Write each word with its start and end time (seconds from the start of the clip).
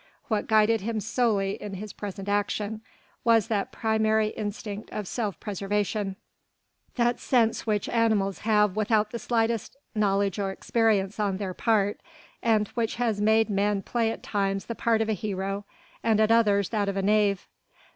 What 0.29 0.47
guided 0.47 0.81
him 0.81 0.99
solely 0.99 1.61
in 1.61 1.75
his 1.75 1.93
present 1.93 2.27
action 2.27 2.81
was 3.23 3.49
that 3.49 3.71
primary 3.71 4.29
instinct 4.29 4.89
of 4.89 5.07
self 5.07 5.39
preservation, 5.39 6.15
that 6.95 7.19
sense 7.19 7.67
which 7.67 7.87
animals 7.87 8.39
have 8.39 8.75
without 8.75 9.11
the 9.11 9.19
slightest 9.19 9.75
knowledge 9.93 10.39
or 10.39 10.49
experience 10.49 11.19
on 11.19 11.37
their 11.37 11.53
part 11.53 12.01
and 12.41 12.67
which 12.69 12.95
has 12.95 13.21
made 13.21 13.47
men 13.47 13.83
play 13.83 14.09
at 14.09 14.23
times 14.23 14.65
the 14.65 14.73
part 14.73 15.01
of 15.01 15.09
a 15.09 15.13
hero 15.13 15.65
and 16.03 16.19
at 16.19 16.31
others 16.31 16.69
that 16.69 16.89
of 16.89 16.97
a 16.97 17.03
knave. 17.03 17.47